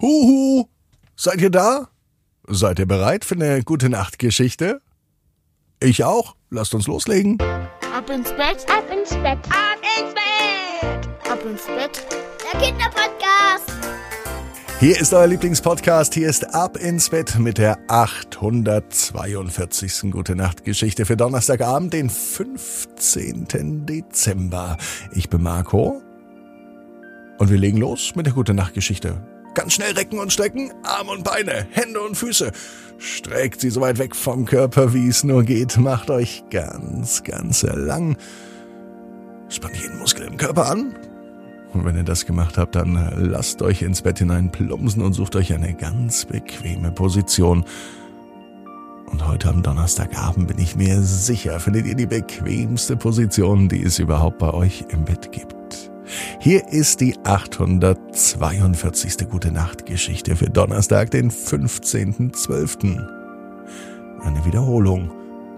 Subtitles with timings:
[0.00, 0.64] Huhu!
[1.14, 1.88] Seid ihr da?
[2.48, 4.80] Seid ihr bereit für eine gute Nachtgeschichte?
[5.78, 6.36] Ich auch.
[6.48, 7.36] Lasst uns loslegen.
[7.94, 12.06] Ab ins Bett, ab ins Bett, ab ins Bett, ab ins Bett.
[12.42, 13.70] Der Kinderpodcast.
[14.80, 16.14] Hier ist euer Lieblingspodcast.
[16.14, 20.10] Hier ist Ab ins Bett mit der 842.
[20.10, 23.84] Gute Nacht Geschichte für Donnerstagabend, den 15.
[23.84, 24.78] Dezember.
[25.12, 26.00] Ich bin Marco.
[27.36, 29.22] Und wir legen los mit der Gute Nacht Geschichte.
[29.54, 32.52] Ganz schnell recken und strecken, Arme und Beine, Hände und Füße.
[32.98, 35.76] Streckt sie so weit weg vom Körper, wie es nur geht.
[35.78, 38.16] Macht euch ganz, ganz lang.
[39.48, 40.94] Spannt jeden Muskel im Körper an.
[41.72, 45.36] Und wenn ihr das gemacht habt, dann lasst euch ins Bett hinein plumpsen und sucht
[45.36, 47.64] euch eine ganz bequeme Position.
[49.06, 53.98] Und heute am Donnerstagabend bin ich mir sicher, findet ihr die bequemste Position, die es
[53.98, 55.59] überhaupt bei euch im Bett gibt.
[56.38, 59.28] Hier ist die 842.
[59.28, 63.06] Gute Nacht Geschichte für Donnerstag, den 15.12.
[64.22, 65.10] Eine Wiederholung.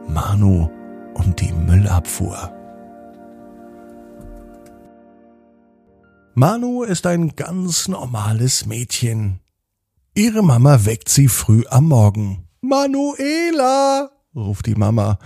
[0.08, 0.68] Manu
[1.14, 2.52] und die Müllabfuhr.
[6.34, 9.40] Manu ist ein ganz normales Mädchen.
[10.14, 12.48] Ihre Mama weckt sie früh am Morgen.
[12.62, 15.18] Manuela, ruft die Mama.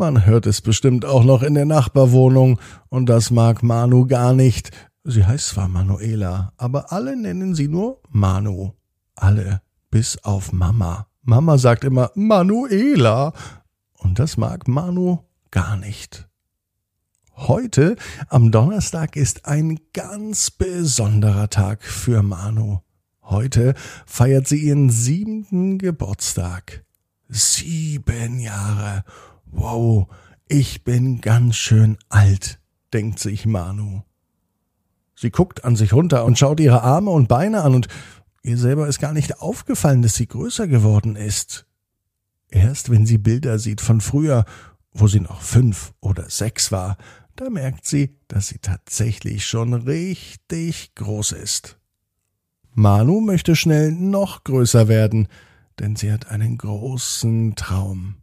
[0.00, 4.70] Man hört es bestimmt auch noch in der Nachbarwohnung, und das mag Manu gar nicht.
[5.04, 8.72] Sie heißt zwar Manuela, aber alle nennen sie nur Manu.
[9.14, 11.06] Alle, bis auf Mama.
[11.20, 13.34] Mama sagt immer Manuela,
[13.98, 15.18] und das mag Manu
[15.50, 16.26] gar nicht.
[17.36, 17.96] Heute,
[18.30, 22.78] am Donnerstag, ist ein ganz besonderer Tag für Manu.
[23.20, 23.74] Heute
[24.06, 26.86] feiert sie ihren siebten Geburtstag.
[27.28, 29.04] Sieben Jahre.
[29.52, 30.08] Wow,
[30.48, 32.60] ich bin ganz schön alt,
[32.92, 34.02] denkt sich Manu.
[35.14, 37.88] Sie guckt an sich runter und schaut ihre Arme und Beine an und
[38.42, 41.66] ihr selber ist gar nicht aufgefallen, dass sie größer geworden ist.
[42.48, 44.44] Erst wenn sie Bilder sieht von früher,
[44.92, 46.96] wo sie noch fünf oder sechs war,
[47.36, 51.78] da merkt sie, dass sie tatsächlich schon richtig groß ist.
[52.72, 55.28] Manu möchte schnell noch größer werden,
[55.78, 58.19] denn sie hat einen großen Traum.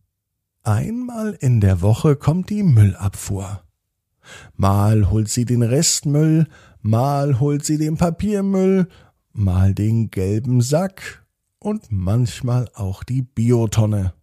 [0.68, 3.64] Einmal in der Woche kommt die Müllabfuhr.
[4.58, 6.46] Mal holt sie den Restmüll,
[6.82, 8.90] mal holt sie den Papiermüll,
[9.32, 11.26] mal den gelben Sack
[11.60, 14.14] und manchmal auch die Biotonne.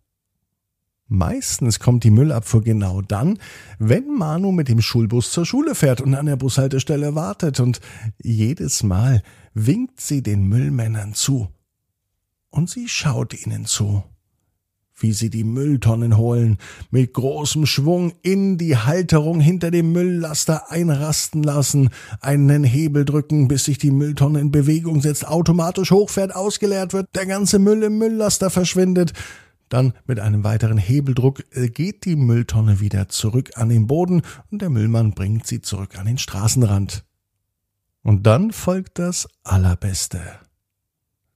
[1.07, 3.39] Meistens kommt die Müllabfuhr genau dann,
[3.79, 7.81] wenn Manu mit dem Schulbus zur Schule fährt und an der Bushaltestelle wartet und
[8.23, 9.23] jedes Mal
[9.55, 11.49] winkt sie den Müllmännern zu.
[12.51, 14.05] Und sie schaut ihnen zu,
[14.97, 16.59] wie sie die Mülltonnen holen,
[16.91, 21.91] mit großem Schwung in die Halterung hinter dem Mülllaster einrasten lassen,
[22.21, 27.27] einen Hebel drücken, bis sich die Mülltonne in Bewegung setzt, automatisch hochfährt, ausgeleert wird, der
[27.27, 29.13] ganze Müll im Mülllaster verschwindet,
[29.69, 34.63] dann mit einem weiteren Hebeldruck äh, geht die Mülltonne wieder zurück an den Boden und
[34.63, 37.05] der Müllmann bringt sie zurück an den Straßenrand.
[38.03, 40.21] Und dann folgt das Allerbeste.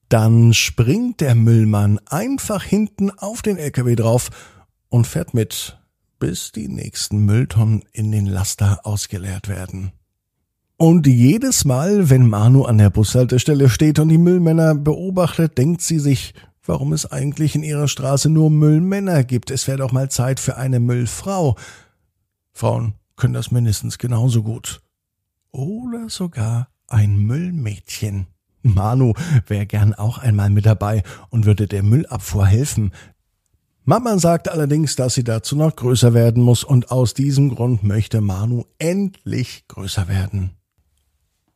[0.09, 4.29] Dann springt der Müllmann einfach hinten auf den LKW drauf
[4.89, 5.77] und fährt mit,
[6.17, 9.91] bis die nächsten Mülltonnen in den Laster ausgeleert werden.
[10.77, 15.99] Und jedes Mal, wenn Manu an der Bushaltestelle steht und die Müllmänner beobachtet, denkt sie
[15.99, 16.33] sich,
[16.63, 19.51] warum es eigentlich in ihrer Straße nur Müllmänner gibt.
[19.51, 21.55] Es wäre doch mal Zeit für eine Müllfrau.
[22.53, 24.81] Frauen können das mindestens genauso gut.
[25.51, 28.27] Oder sogar ein Müllmädchen.
[28.61, 29.13] Manu
[29.47, 32.91] wäre gern auch einmal mit dabei und würde der Müllabfuhr helfen.
[33.85, 38.21] Mama sagt allerdings, dass sie dazu noch größer werden muss und aus diesem Grund möchte
[38.21, 40.51] Manu endlich größer werden.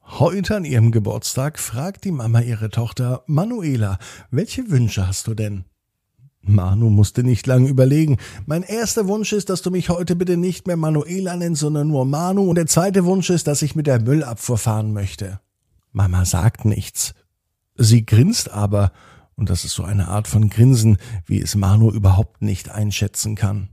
[0.06, 4.00] Heute an ihrem Geburtstag fragt die Mama ihre Tochter Manuela,
[4.32, 5.66] welche Wünsche hast du denn?
[6.42, 8.18] Manu musste nicht lange überlegen.
[8.46, 12.06] Mein erster Wunsch ist, dass du mich heute bitte nicht mehr Manuela nennst, sondern nur
[12.06, 12.50] Manu.
[12.50, 15.40] Und der zweite Wunsch ist, dass ich mit der Müllabfuhr fahren möchte.
[15.94, 17.14] Mama sagt nichts.
[17.76, 18.92] Sie grinst aber,
[19.36, 23.70] und das ist so eine Art von Grinsen, wie es Manu überhaupt nicht einschätzen kann.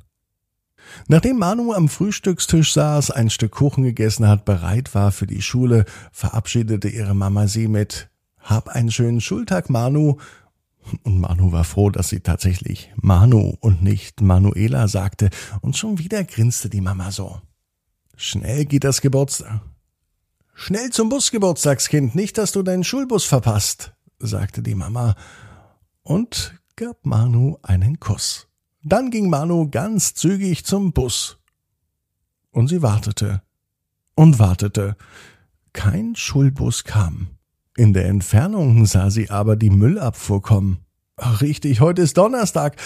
[1.08, 5.84] Nachdem Manu am Frühstückstisch saß, ein Stück Kuchen gegessen hat, bereit war für die Schule,
[6.12, 10.17] verabschiedete ihre Mama sie mit Hab einen schönen Schultag, Manu.
[11.02, 15.31] Und Manu war froh, dass sie tatsächlich Manu und nicht Manuela sagte,
[15.61, 17.40] und schon wieder grinste die Mama so.
[18.17, 19.61] Schnell geht das Geburtstag.
[20.55, 25.14] Schnell zum Bus, Geburtstagskind, nicht, dass du deinen Schulbus verpasst, sagte die Mama
[26.02, 28.49] und gab Manu einen Kuss.
[28.82, 31.38] Dann ging Manu ganz zügig zum Bus.
[32.50, 33.43] Und sie wartete
[34.14, 34.97] und wartete.
[35.73, 37.29] Kein Schulbus kam.
[37.76, 40.79] In der Entfernung sah sie aber die Müllabfuhr kommen.
[41.17, 42.76] Ach, richtig, heute ist Donnerstag.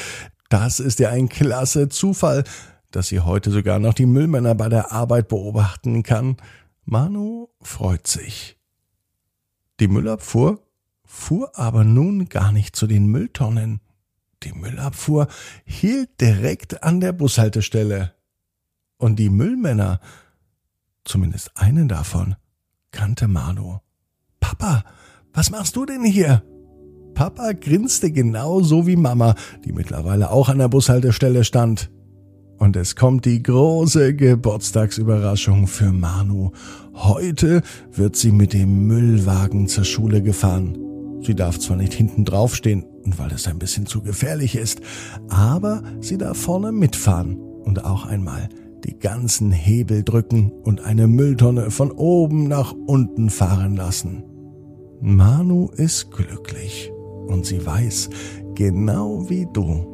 [0.48, 2.44] Das ist ja ein klasse Zufall,
[2.90, 6.36] dass sie heute sogar noch die Müllmänner bei der Arbeit beobachten kann.
[6.84, 8.58] Manu freut sich.
[9.80, 10.62] Die Müllabfuhr
[11.04, 13.80] fuhr aber nun gar nicht zu den Mülltonnen.
[14.42, 15.28] Die Müllabfuhr
[15.64, 18.14] hielt direkt an der Bushaltestelle.
[18.98, 20.00] Und die Müllmänner,
[21.04, 22.36] zumindest einen davon,
[22.90, 23.78] kannte Manu.
[24.40, 24.84] Papa,
[25.32, 26.44] was machst du denn hier?
[27.14, 29.34] Papa grinste genauso wie Mama,
[29.64, 31.90] die mittlerweile auch an der Bushaltestelle stand.
[32.64, 36.52] Und es kommt die große Geburtstagsüberraschung für Manu.
[36.94, 37.60] Heute
[37.92, 40.78] wird sie mit dem Müllwagen zur Schule gefahren.
[41.20, 42.86] Sie darf zwar nicht hinten draufstehen,
[43.18, 44.80] weil es ein bisschen zu gefährlich ist,
[45.28, 48.48] aber sie darf vorne mitfahren und auch einmal
[48.82, 54.24] die ganzen Hebel drücken und eine Mülltonne von oben nach unten fahren lassen.
[55.02, 56.90] Manu ist glücklich
[57.26, 58.08] und sie weiß,
[58.54, 59.93] genau wie du,